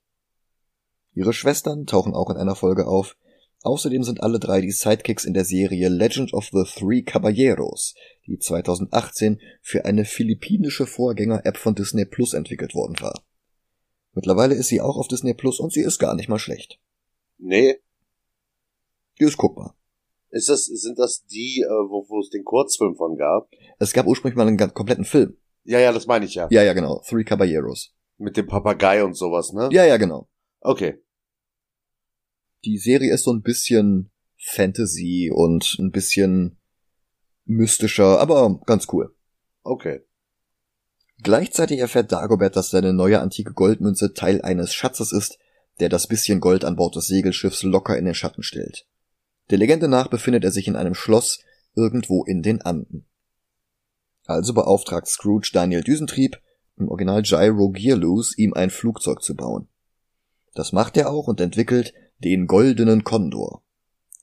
[1.15, 3.17] Ihre Schwestern tauchen auch in einer Folge auf,
[3.63, 7.95] Außerdem sind alle drei die Sidekicks in der Serie Legend of the Three Caballeros,
[8.27, 13.25] die 2018 für eine philippinische Vorgänger-App von Disney Plus entwickelt worden war.
[14.13, 16.79] Mittlerweile ist sie auch auf Disney Plus und sie ist gar nicht mal schlecht.
[17.39, 17.79] Nee.
[19.19, 19.77] Die ist guckbar.
[20.31, 23.49] Ist das, sind das die, äh, wo, wo es den Kurzfilm von gab?
[23.79, 25.37] Es gab ursprünglich mal einen ganz kompletten Film.
[25.65, 26.49] Ja, ja, das meine ich ja.
[26.51, 27.03] Ja, ja, genau.
[27.09, 27.95] Three Caballeros.
[28.19, 29.69] Mit dem Papagei und sowas, ne?
[29.73, 30.29] Ja, ja, genau.
[30.61, 30.99] Okay.
[32.65, 36.59] Die Serie ist so ein bisschen Fantasy und ein bisschen
[37.45, 39.15] mystischer, aber ganz cool.
[39.63, 40.03] Okay.
[41.23, 45.39] Gleichzeitig erfährt Dagobert, dass seine neue antike Goldmünze Teil eines Schatzes ist,
[45.81, 48.87] der das bisschen Gold an Bord des Segelschiffs locker in den Schatten stellt.
[49.51, 51.41] Der Legende nach befindet er sich in einem Schloss
[51.75, 53.07] irgendwo in den Anden.
[54.27, 56.41] Also beauftragt Scrooge Daniel Düsentrieb,
[56.77, 59.69] im Original Gyro Gearloose, ihm ein Flugzeug zu bauen.
[60.55, 63.63] Das macht er auch und entwickelt den goldenen Kondor.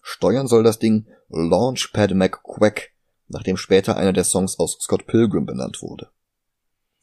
[0.01, 2.91] Steuern soll das Ding Launchpad McQuack,
[3.27, 6.09] nachdem später einer der Songs aus Scott Pilgrim benannt wurde.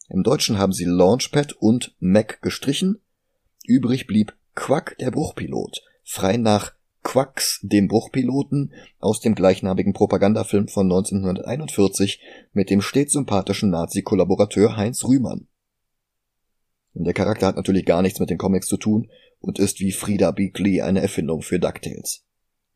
[0.08, 3.00] Im Deutschen haben sie Launchpad und Mac gestrichen,
[3.64, 10.86] übrig blieb Quack der Bruchpilot, frei nach Quacks, dem Bruchpiloten, aus dem gleichnamigen Propagandafilm von
[10.86, 12.20] 1941
[12.52, 15.48] mit dem stets sympathischen Nazi-Kollaborateur Heinz Rühmann.
[16.94, 19.10] Der Charakter hat natürlich gar nichts mit den Comics zu tun
[19.42, 22.24] und ist wie Frida Beakley eine Erfindung für DuckTales.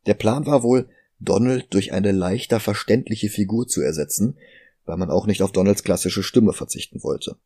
[0.05, 4.37] Der Plan war wohl, Donald durch eine leichter verständliche Figur zu ersetzen,
[4.85, 7.37] weil man auch nicht auf Donalds klassische Stimme verzichten wollte.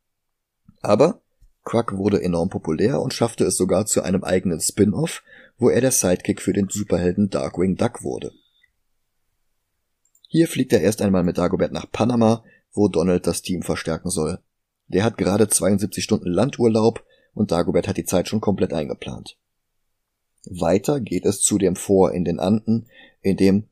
[0.81, 1.23] Aber
[1.65, 5.23] Quack wurde enorm populär und schaffte es sogar zu einem eigenen Spin-off,
[5.59, 8.33] wo er der Sidekick für den Superhelden Darkwing Duck wurde.
[10.29, 14.39] Hier fliegt er erst einmal mit Dagobert nach Panama, wo Donald das Team verstärken soll.
[14.89, 17.05] Der hat gerade 72 Stunden Landurlaub
[17.35, 19.37] und Dagobert hat die Zeit schon komplett eingeplant.
[20.47, 22.87] Weiter geht es zudem vor in den Anden,
[23.21, 23.69] in dem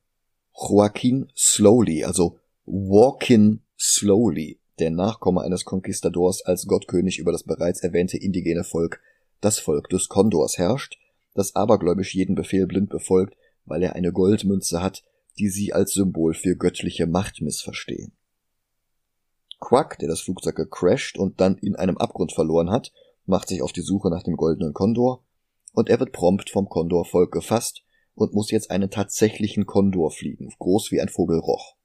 [0.54, 8.18] Joaquin Slowly, also Walkin Slowly, der Nachkomme eines Konquistadors als Gottkönig über das bereits erwähnte
[8.18, 9.00] indigene Volk,
[9.40, 10.98] das Volk des Kondors herrscht,
[11.34, 15.04] das abergläubisch jeden Befehl blind befolgt, weil er eine Goldmünze hat,
[15.38, 18.12] die sie als Symbol für göttliche Macht missverstehen.
[19.60, 22.92] Quack, der das Flugzeug gecrasht und dann in einem Abgrund verloren hat,
[23.28, 25.22] macht sich auf die Suche nach dem goldenen Kondor,
[25.72, 27.82] und er wird prompt vom Kondorvolk gefasst
[28.14, 31.76] und muss jetzt einen tatsächlichen Kondor fliegen, groß wie ein Vogel roch.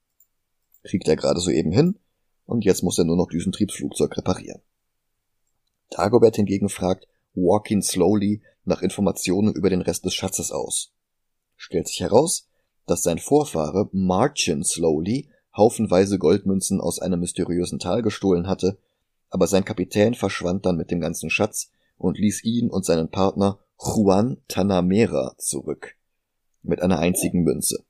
[0.83, 1.99] Kriegt er gerade soeben hin,
[2.45, 4.61] und jetzt muss er nur noch Düsentriebsflugzeug reparieren.
[5.89, 10.93] Dagobert hingegen fragt Walking Slowly nach Informationen über den Rest des Schatzes aus.
[11.55, 12.47] stellt sich heraus,
[12.85, 18.77] dass sein Vorfahre Marchin Slowly haufenweise Goldmünzen aus einem mysteriösen Tal gestohlen hatte,
[19.33, 23.57] aber sein Kapitän verschwand dann mit dem ganzen Schatz und ließ ihn und seinen Partner
[23.79, 25.95] Juan Tanamera zurück.
[26.61, 27.83] Mit einer einzigen Münze.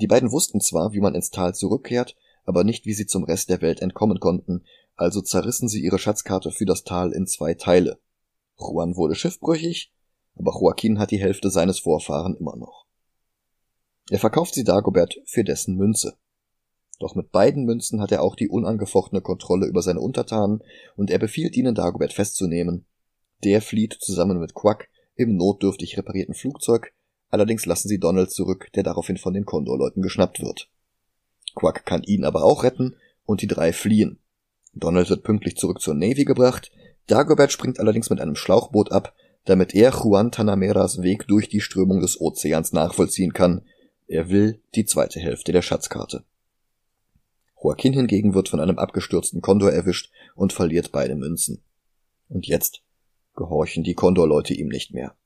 [0.00, 2.16] Die beiden wussten zwar, wie man ins Tal zurückkehrt,
[2.46, 4.64] aber nicht, wie sie zum Rest der Welt entkommen konnten,
[4.96, 7.98] also zerrissen sie ihre Schatzkarte für das Tal in zwei Teile.
[8.56, 9.92] Juan wurde schiffbrüchig,
[10.36, 12.86] aber Joaquin hat die Hälfte seines Vorfahren immer noch.
[14.08, 16.16] Er verkauft sie Dagobert für dessen Münze.
[16.98, 20.62] Doch mit beiden Münzen hat er auch die unangefochtene Kontrolle über seine Untertanen
[20.96, 22.86] und er befiehlt ihnen, Dagobert festzunehmen.
[23.44, 26.92] Der flieht zusammen mit Quack im notdürftig reparierten Flugzeug,
[27.30, 30.68] allerdings lassen sie Donald zurück, der daraufhin von den Kondorleuten geschnappt wird.
[31.54, 34.18] Quack kann ihn aber auch retten und die drei fliehen.
[34.74, 36.72] Donald wird pünktlich zurück zur Navy gebracht,
[37.06, 42.00] Dagobert springt allerdings mit einem Schlauchboot ab, damit er Juan Tanameras Weg durch die Strömung
[42.00, 43.62] des Ozeans nachvollziehen kann.
[44.06, 46.24] Er will die zweite Hälfte der Schatzkarte.
[47.62, 51.62] Joaquin hingegen wird von einem abgestürzten Kondor erwischt und verliert beide Münzen.
[52.28, 52.82] Und jetzt
[53.34, 55.16] gehorchen die Kondorleute ihm nicht mehr.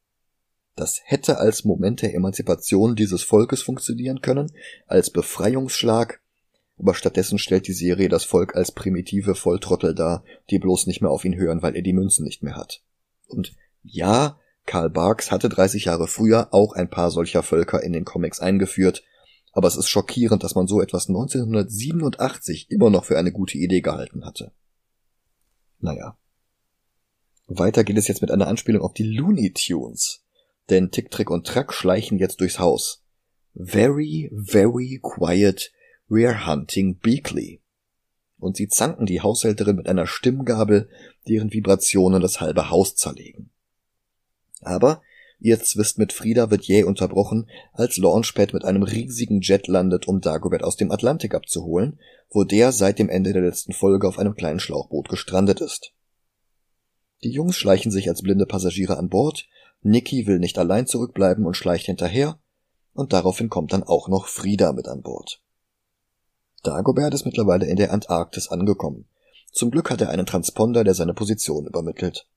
[0.75, 4.53] Das hätte als Moment der Emanzipation dieses Volkes funktionieren können,
[4.87, 6.23] als Befreiungsschlag,
[6.79, 11.11] aber stattdessen stellt die Serie das Volk als primitive Volltrottel dar, die bloß nicht mehr
[11.11, 12.83] auf ihn hören, weil er die Münzen nicht mehr hat.
[13.29, 18.05] Und ja, Karl Barks hatte 30 Jahre früher auch ein paar solcher Völker in den
[18.05, 19.03] Comics eingeführt,
[19.53, 23.83] aber es ist schockierend, dass man so etwas 1987 immer noch für eine gute Idee
[23.83, 24.53] gehalten hatte.
[25.79, 26.17] Naja.
[27.47, 30.25] Weiter geht es jetzt mit einer Anspielung auf die Looney Tunes.
[30.71, 33.03] Denn Tick, Trick und Track schleichen jetzt durchs Haus.
[33.55, 35.73] Very, very quiet,
[36.09, 37.61] we're hunting Beakley.
[38.39, 40.89] Und sie zanken die Haushälterin mit einer Stimmgabel,
[41.29, 43.51] deren Vibrationen das halbe Haus zerlegen.
[44.61, 45.03] Aber
[45.45, 50.21] Ihr Zwist mit Frieda wird jäh unterbrochen, als Launchpad mit einem riesigen Jet landet, um
[50.21, 51.99] Dagobert aus dem Atlantik abzuholen,
[52.31, 55.95] wo der seit dem Ende der letzten Folge auf einem kleinen Schlauchboot gestrandet ist.
[57.25, 59.49] Die Jungs schleichen sich als blinde Passagiere an Bord,
[59.83, 62.39] Nicky will nicht allein zurückbleiben und schleicht hinterher,
[62.95, 65.43] und daraufhin kommt dann auch noch Frieda mit an Bord.
[66.63, 69.07] Dagobert ist mittlerweile in der Antarktis angekommen.
[69.51, 72.29] Zum Glück hat er einen Transponder, der seine Position übermittelt.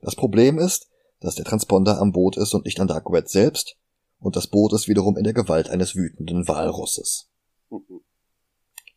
[0.00, 0.91] Das Problem ist,
[1.22, 3.76] dass der Transponder am Boot ist und nicht an Dagobert selbst,
[4.18, 7.28] und das Boot ist wiederum in der Gewalt eines wütenden Walrusses.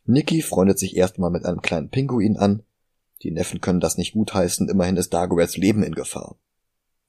[0.06, 2.64] Nicky freundet sich erstmal mit einem kleinen Pinguin an.
[3.24, 6.38] Die Neffen können das nicht gutheißen, immerhin ist Dagoberts Leben in Gefahr.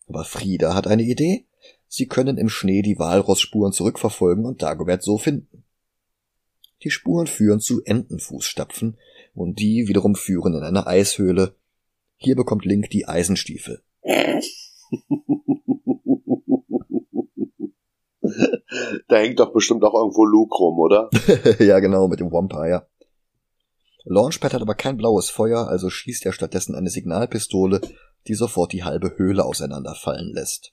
[0.08, 1.46] Aber Frieda hat eine Idee.
[1.88, 5.64] Sie können im Schnee die Walrossspuren zurückverfolgen und Dagobert so finden.
[6.82, 8.96] Die Spuren führen zu Entenfußstapfen
[9.34, 11.54] und die wiederum führen in eine Eishöhle.
[12.16, 13.82] Hier bekommt Link die Eisenstiefel.
[19.08, 21.10] da hängt doch bestimmt auch irgendwo Luke rum, oder?
[21.58, 22.88] ja, genau, mit dem Vampire.
[24.04, 27.80] Launchpad hat aber kein blaues Feuer, also schießt er stattdessen eine Signalpistole,
[28.28, 30.72] die sofort die halbe Höhle auseinanderfallen lässt.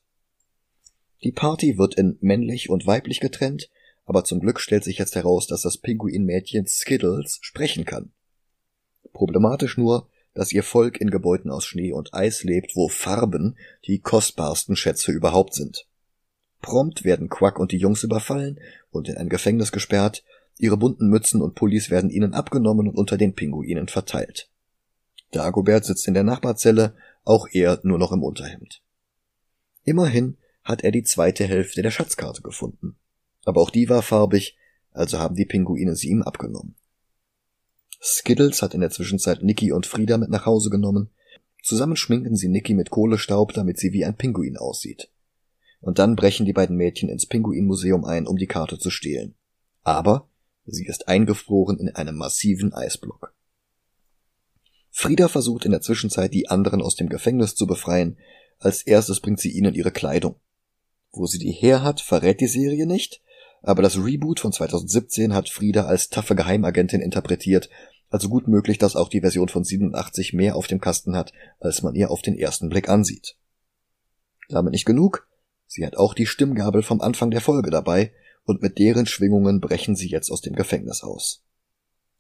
[1.24, 3.70] Die Party wird in männlich und weiblich getrennt,
[4.06, 8.12] aber zum Glück stellt sich jetzt heraus, dass das Pinguinmädchen Skittles sprechen kann.
[9.14, 14.00] Problematisch nur, dass ihr Volk in Gebäuden aus Schnee und Eis lebt, wo Farben die
[14.00, 15.88] kostbarsten Schätze überhaupt sind.
[16.62, 20.24] Prompt werden Quack und die Jungs überfallen und in ein Gefängnis gesperrt,
[20.58, 24.50] ihre bunten Mützen und Pullis werden ihnen abgenommen und unter den Pinguinen verteilt.
[25.32, 28.82] Dagobert sitzt in der Nachbarzelle, auch er nur noch im Unterhemd.
[29.84, 32.96] Immerhin hat er die zweite Hälfte der Schatzkarte gefunden.
[33.46, 34.58] Aber auch die war farbig,
[34.92, 36.76] also haben die Pinguine sie ihm abgenommen.
[38.06, 41.10] Skittles hat in der Zwischenzeit Nicky und Frieda mit nach Hause genommen.
[41.64, 45.10] Zusammen schminken sie Nicky mit Kohlestaub, damit sie wie ein Pinguin aussieht.
[45.80, 49.36] Und dann brechen die beiden Mädchen ins Pinguinmuseum ein, um die Karte zu stehlen.
[49.84, 50.28] Aber
[50.66, 53.34] sie ist eingefroren in einem massiven Eisblock.
[54.92, 58.18] Frieda versucht in der Zwischenzeit, die anderen aus dem Gefängnis zu befreien.
[58.60, 60.36] Als erstes bringt sie ihnen ihre Kleidung.
[61.14, 63.22] Wo sie die her hat, verrät die Serie nicht,
[63.62, 67.70] aber das Reboot von 2017 hat Frieda als taffe Geheimagentin interpretiert
[68.14, 71.82] also gut möglich, dass auch die Version von 87 mehr auf dem Kasten hat, als
[71.82, 73.38] man ihr auf den ersten Blick ansieht.
[74.50, 75.28] Damit nicht genug,
[75.66, 78.14] sie hat auch die Stimmgabel vom Anfang der Folge dabei,
[78.46, 81.44] und mit deren Schwingungen brechen sie jetzt aus dem Gefängnis aus.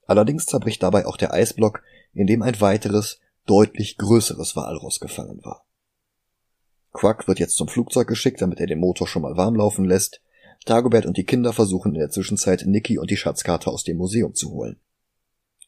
[0.08, 5.68] Allerdings zerbricht dabei auch der Eisblock, in dem ein weiteres, deutlich größeres Walross gefangen war.
[6.92, 10.22] Quack wird jetzt zum Flugzeug geschickt, damit er den Motor schon mal warm laufen lässt.
[10.66, 14.34] Dagobert und die Kinder versuchen in der Zwischenzeit Nicky und die Schatzkarte aus dem Museum
[14.34, 14.80] zu holen.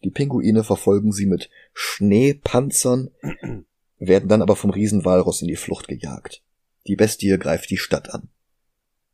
[0.04, 3.12] Die Pinguine verfolgen sie mit Schneepanzern,
[3.98, 6.44] werden dann aber vom Riesenwalross in die Flucht gejagt.
[6.88, 8.30] Die Bestie greift die Stadt an.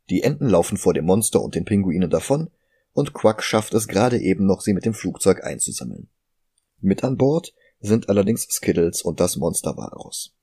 [0.10, 2.50] Die Enten laufen vor dem Monster und den Pinguinen davon,
[2.94, 6.10] und Quack schafft es gerade eben noch, sie mit dem Flugzeug einzusammeln.
[6.82, 10.36] Mit an Bord sind allerdings Skittles und das Monster Walross.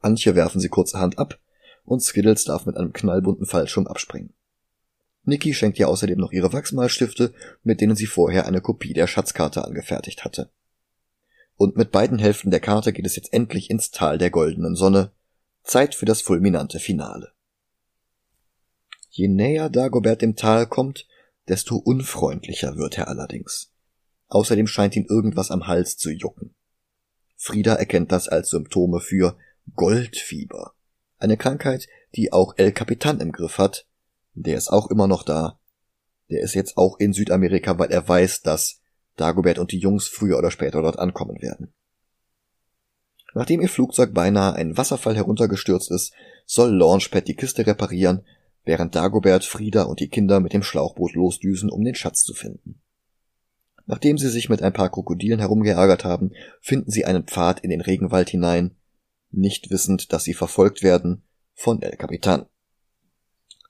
[0.00, 1.38] Antje werfen sie kurzerhand ab,
[1.84, 4.34] und Skittles darf mit einem knallbunten Fallschirm abspringen.
[5.24, 9.64] Nikki schenkt ihr außerdem noch ihre Wachsmalstifte, mit denen sie vorher eine Kopie der Schatzkarte
[9.64, 10.50] angefertigt hatte.
[11.56, 15.12] Und mit beiden Hälften der Karte geht es jetzt endlich ins Tal der goldenen Sonne.
[15.62, 17.32] Zeit für das fulminante Finale.
[19.10, 21.06] Je näher Dagobert dem Tal kommt,
[21.48, 23.72] desto unfreundlicher wird er allerdings.
[24.28, 26.54] Außerdem scheint ihn irgendwas am Hals zu jucken.
[27.36, 29.36] Frieda erkennt das als Symptome für
[29.74, 30.74] Goldfieber.
[31.18, 33.86] Eine Krankheit, die auch El Capitan im Griff hat.
[34.34, 35.58] Der ist auch immer noch da.
[36.30, 38.80] Der ist jetzt auch in Südamerika, weil er weiß, dass
[39.16, 41.72] Dagobert und die Jungs früher oder später dort ankommen werden.
[43.34, 46.12] Nachdem ihr Flugzeug beinahe einen Wasserfall heruntergestürzt ist,
[46.46, 48.24] soll Launchpad die Kiste reparieren,
[48.64, 52.80] während Dagobert, Frieda und die Kinder mit dem Schlauchboot losdüsen, um den Schatz zu finden.
[53.86, 57.80] Nachdem sie sich mit ein paar Krokodilen herumgeärgert haben, finden sie einen Pfad in den
[57.80, 58.76] Regenwald hinein,
[59.30, 62.46] nicht wissend, dass sie verfolgt werden von El Capitan.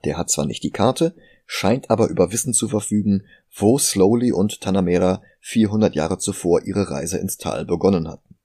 [0.05, 1.15] Der hat zwar nicht die Karte,
[1.47, 7.19] scheint aber über Wissen zu verfügen, wo Slowly und Tanamera 400 Jahre zuvor ihre Reise
[7.19, 8.37] ins Tal begonnen hatten.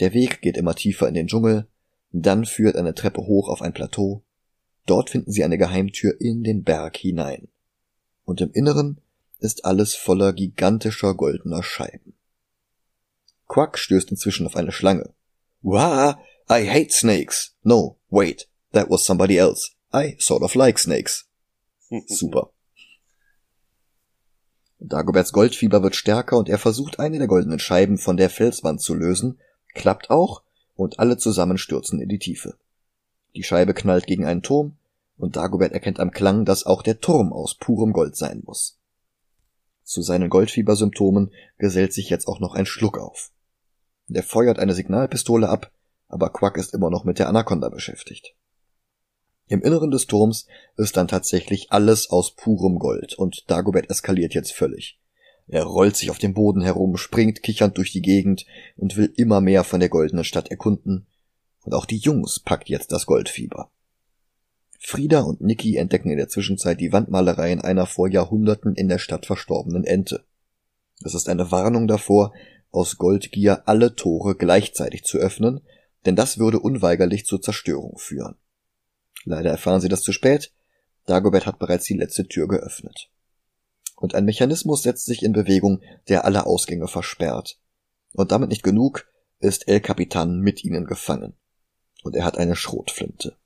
[0.00, 1.68] Der Weg geht immer tiefer in den Dschungel,
[2.12, 4.22] dann führt eine Treppe hoch auf ein Plateau,
[4.86, 7.48] dort finden sie eine Geheimtür in den Berg hinein.
[8.24, 9.00] Und im Inneren
[9.38, 12.14] ist alles voller gigantischer goldener Scheiben.
[13.48, 15.12] Quack stößt inzwischen auf eine Schlange.
[15.62, 16.18] Wah,
[16.50, 17.56] I hate snakes.
[17.62, 19.72] No, wait, that was somebody else.
[19.92, 21.26] I sort of like snakes.
[22.06, 22.50] Super.
[24.78, 28.94] Dagoberts Goldfieber wird stärker und er versucht eine der goldenen Scheiben von der Felswand zu
[28.94, 29.38] lösen,
[29.74, 30.42] klappt auch
[30.74, 32.56] und alle zusammen stürzen in die Tiefe.
[33.34, 34.76] Die Scheibe knallt gegen einen Turm
[35.18, 38.78] und Dagobert erkennt am Klang, dass auch der Turm aus purem Gold sein muss.
[39.82, 43.32] Zu seinen Goldfiebersymptomen gesellt sich jetzt auch noch ein Schluck auf.
[44.08, 45.72] Der feuert eine Signalpistole ab,
[46.08, 48.34] aber Quack ist immer noch mit der Anaconda beschäftigt.
[49.50, 54.52] Im Inneren des Turms ist dann tatsächlich alles aus purem Gold und Dagobert eskaliert jetzt
[54.52, 55.00] völlig.
[55.48, 59.40] Er rollt sich auf dem Boden herum, springt kichernd durch die Gegend und will immer
[59.40, 61.08] mehr von der goldenen Stadt erkunden.
[61.64, 63.72] Und auch die Jungs packt jetzt das Goldfieber.
[64.78, 69.26] Frieda und Niki entdecken in der Zwischenzeit die Wandmalereien einer vor Jahrhunderten in der Stadt
[69.26, 70.24] verstorbenen Ente.
[71.04, 72.32] Es ist eine Warnung davor,
[72.70, 75.60] aus Goldgier alle Tore gleichzeitig zu öffnen,
[76.06, 78.36] denn das würde unweigerlich zur Zerstörung führen.
[79.24, 80.52] Leider erfahren sie das zu spät,
[81.06, 83.10] Dagobert hat bereits die letzte Tür geöffnet.
[83.96, 87.58] Und ein Mechanismus setzt sich in Bewegung, der alle Ausgänge versperrt.
[88.14, 89.06] Und damit nicht genug,
[89.38, 91.34] ist El Capitan mit ihnen gefangen.
[92.02, 93.36] Und er hat eine Schrotflinte.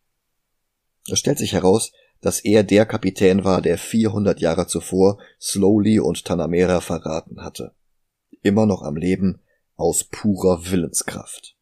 [1.10, 6.24] Es stellt sich heraus, dass er der Kapitän war, der 400 Jahre zuvor Slowly und
[6.24, 7.74] Tanamera verraten hatte
[8.44, 9.40] immer noch am Leben,
[9.74, 11.56] aus purer Willenskraft.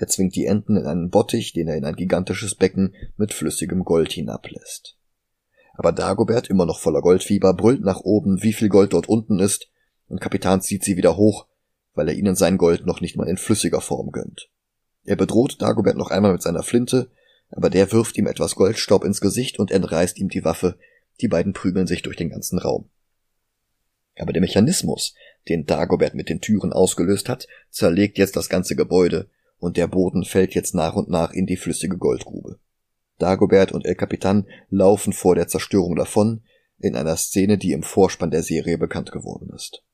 [0.00, 3.84] Er zwingt die Enten in einen Bottich, den er in ein gigantisches Becken mit flüssigem
[3.84, 4.96] Gold hinablässt.
[5.74, 9.68] Aber Dagobert, immer noch voller Goldfieber, brüllt nach oben, wie viel Gold dort unten ist,
[10.08, 11.48] und Kapitan zieht sie wieder hoch,
[11.92, 14.48] weil er ihnen sein Gold noch nicht mal in flüssiger Form gönnt.
[15.04, 17.10] Er bedroht Dagobert noch einmal mit seiner Flinte,
[17.50, 20.78] aber der wirft ihm etwas Goldstaub ins Gesicht und entreißt ihm die Waffe,
[21.20, 22.88] die beiden prügeln sich durch den ganzen Raum.
[24.16, 25.12] Aber der Mechanismus,
[25.50, 29.28] den Dagobert mit den Türen ausgelöst hat, zerlegt jetzt das ganze Gebäude,
[29.60, 32.58] und der Boden fällt jetzt nach und nach in die flüssige Goldgrube.
[33.18, 36.42] Dagobert und El Capitan laufen vor der Zerstörung davon,
[36.78, 39.84] in einer Szene, die im Vorspann der Serie bekannt geworden ist.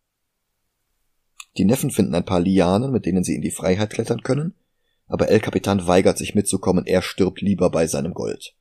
[1.59, 4.55] Die Neffen finden ein paar Lianen, mit denen sie in die Freiheit klettern können,
[5.09, 8.55] aber El Capitan weigert sich mitzukommen, er stirbt lieber bei seinem Gold.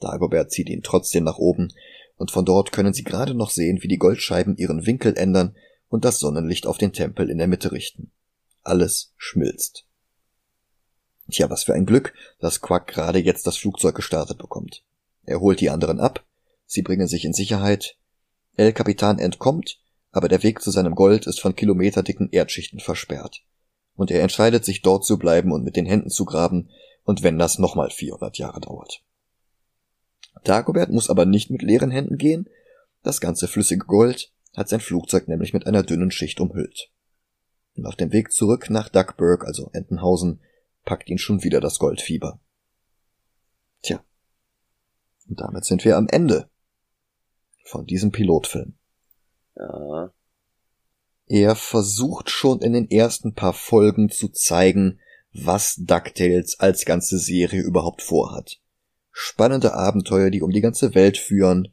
[0.00, 1.68] Dagobert zieht ihn trotzdem nach oben,
[2.16, 5.56] und von dort können sie gerade noch sehen, wie die Goldscheiben ihren Winkel ändern
[5.88, 8.12] und das Sonnenlicht auf den Tempel in der Mitte richten.
[8.62, 9.86] Alles schmilzt.
[11.30, 14.84] Tja, was für ein Glück, dass Quack gerade jetzt das Flugzeug gestartet bekommt.
[15.24, 16.24] Er holt die anderen ab,
[16.66, 17.96] sie bringen sich in Sicherheit,
[18.56, 19.80] El Capitan entkommt,
[20.12, 23.42] aber der Weg zu seinem Gold ist von kilometerdicken Erdschichten versperrt.
[23.94, 26.68] Und er entscheidet sich dort zu bleiben und mit den Händen zu graben,
[27.04, 29.02] und wenn das nochmal 400 Jahre dauert.
[30.44, 32.48] Dagobert muss aber nicht mit leeren Händen gehen,
[33.02, 36.90] das ganze flüssige Gold hat sein Flugzeug nämlich mit einer dünnen Schicht umhüllt.
[37.76, 40.40] Und auf dem Weg zurück nach Duckburg, also Entenhausen,
[40.84, 42.40] packt ihn schon wieder das Goldfieber.
[43.82, 44.04] Tja.
[45.28, 46.50] Und damit sind wir am Ende
[47.64, 48.74] von diesem Pilotfilm.
[49.56, 50.12] Ja.
[51.26, 54.98] Er versucht schon in den ersten paar Folgen zu zeigen,
[55.32, 58.60] was DuckTales als ganze Serie überhaupt vorhat.
[59.12, 61.68] spannende Abenteuer, die um die ganze Welt führen,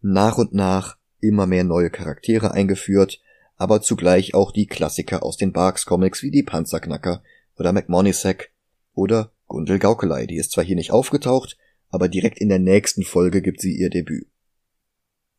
[0.00, 3.20] nach und nach immer mehr neue Charaktere eingeführt,
[3.56, 7.22] aber zugleich auch die Klassiker aus den Barks Comics wie die Panzerknacker
[7.58, 8.52] oder McMoneysack
[8.94, 10.26] oder Gundel Gaukelei.
[10.26, 11.56] Die ist zwar hier nicht aufgetaucht,
[11.90, 14.28] aber direkt in der nächsten Folge gibt sie ihr Debüt.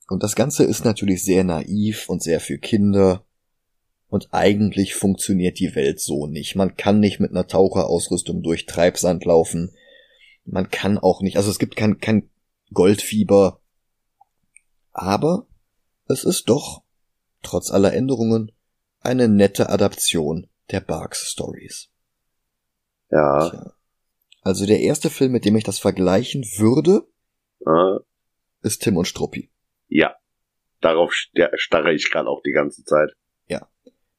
[0.09, 3.24] Und das Ganze ist natürlich sehr naiv und sehr für Kinder.
[4.07, 6.55] Und eigentlich funktioniert die Welt so nicht.
[6.55, 9.72] Man kann nicht mit einer Taucherausrüstung durch Treibsand laufen.
[10.45, 12.28] Man kann auch nicht, also es gibt kein, kein
[12.74, 13.61] Goldfieber.
[14.91, 15.45] Aber
[16.07, 16.82] es ist doch,
[17.43, 18.51] trotz aller Änderungen,
[19.01, 21.89] eine nette Adaption der Barks Stories.
[23.12, 23.49] Ja.
[23.49, 23.74] Tja.
[24.41, 27.07] Also der erste Film, mit dem ich das vergleichen würde,
[27.66, 27.99] äh.
[28.62, 29.51] ist Tim und Struppi.
[29.88, 30.16] Ja.
[30.82, 31.14] Darauf
[31.55, 33.12] starre ich gerade auch die ganze Zeit.
[33.47, 33.68] Ja.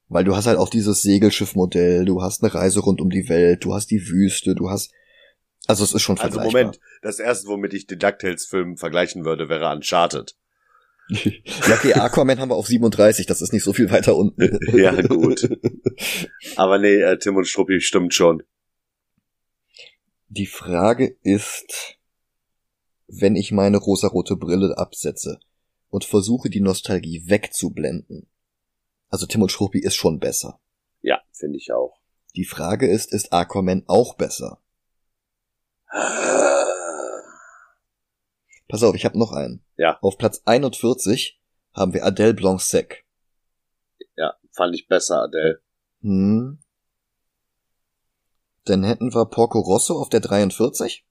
[0.08, 3.64] Weil du hast halt auch dieses Segelschiffmodell, du hast eine Reise rund um die Welt,
[3.64, 4.92] du hast die Wüste, du hast
[5.66, 6.46] also es ist schon vergleichbar.
[6.46, 10.34] Also Moment, das erste, womit ich den DuckTales-Film vergleichen würde, wäre Uncharted.
[11.10, 14.58] ja, okay, Aquaman haben wir auf 37, das ist nicht so viel weiter unten.
[14.76, 15.48] ja, gut.
[16.56, 18.42] Aber nee, äh, Tim und Struppi stimmt schon.
[20.32, 21.98] Die Frage ist,
[23.08, 25.40] wenn ich meine rosarote Brille absetze
[25.88, 28.28] und versuche die Nostalgie wegzublenden.
[29.08, 30.60] Also Tim und Struppi ist schon besser.
[31.02, 31.98] Ja, finde ich auch.
[32.36, 34.62] Die Frage ist, ist Aquaman auch besser?
[38.68, 39.64] Pass auf, ich habe noch einen.
[39.76, 39.98] Ja.
[40.00, 41.40] Auf Platz 41
[41.74, 43.04] haben wir Adele Blanc-Sec.
[44.16, 45.60] Ja, fand ich besser, Adele.
[46.02, 46.60] Hm.
[48.64, 51.06] Dann hätten wir Porco Rosso auf der 43.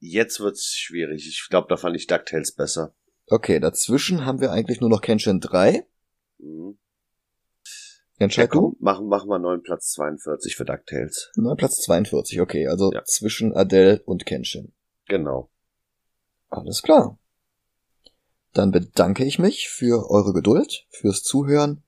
[0.00, 1.26] Jetzt wird's schwierig.
[1.26, 2.94] Ich glaube, da fand ich DuckTales besser.
[3.26, 5.86] Okay, dazwischen haben wir eigentlich nur noch Kenshin 3.
[6.38, 6.78] Mhm.
[8.18, 8.60] Entscheid ja?
[8.80, 11.30] Machen, machen wir neuen Platz 42 für DuckTales.
[11.36, 12.66] Neuen Platz 42, okay.
[12.66, 13.04] Also ja.
[13.04, 14.72] zwischen Adele und Kenshin.
[15.06, 15.50] Genau.
[16.48, 17.18] Alles klar.
[18.54, 21.84] Dann bedanke ich mich für eure Geduld, fürs Zuhören.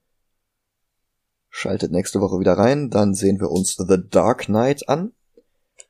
[1.51, 5.13] Schaltet nächste Woche wieder rein, dann sehen wir uns The Dark Knight an.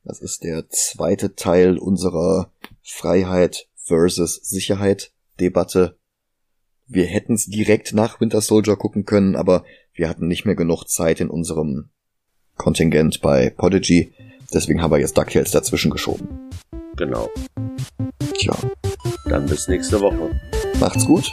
[0.04, 2.50] Das ist der zweite Teil unserer
[2.82, 5.98] Freiheit versus Sicherheit Debatte.
[6.86, 10.84] Wir hätten es direkt nach Winter Soldier gucken können, aber wir hatten nicht mehr genug
[10.84, 11.90] Zeit in unserem
[12.56, 14.12] Kontingent bei Podigy.
[14.52, 16.50] Deswegen haben wir jetzt DuckTales dazwischen geschoben.
[16.96, 17.28] Genau.
[18.34, 18.56] Tja.
[19.26, 20.40] Dann bis nächste Woche.
[20.80, 21.32] Macht's gut.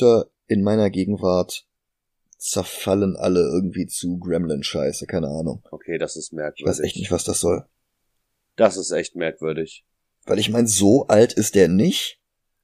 [0.00, 1.66] Computer in meiner Gegenwart
[2.38, 5.62] zerfallen alle irgendwie zu Gremlin-Scheiße, keine Ahnung.
[5.70, 6.62] Okay, das ist merkwürdig.
[6.62, 7.66] Ich weiß echt nicht, was das soll.
[8.56, 9.84] Das ist echt merkwürdig.
[10.24, 12.20] Weil ich meine, so alt ist der nicht.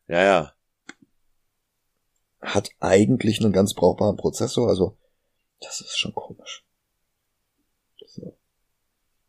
[0.09, 0.53] Ja, ja.
[2.41, 4.99] Hat eigentlich einen ganz brauchbaren Prozessor, also
[5.61, 6.66] das ist schon komisch.